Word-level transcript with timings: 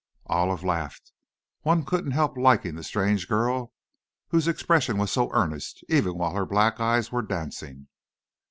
Olive 0.25 0.63
laughed. 0.63 1.11
One 1.61 1.85
couldn't 1.85 2.13
help 2.13 2.35
liking 2.35 2.73
the 2.73 2.81
strange 2.83 3.27
girl 3.27 3.71
whose 4.29 4.47
expression 4.47 4.97
was 4.97 5.11
so 5.11 5.29
earnest, 5.31 5.83
even 5.89 6.17
while 6.17 6.33
her 6.33 6.47
black 6.47 6.79
eyes 6.79 7.11
were 7.11 7.21
dancing. 7.21 7.85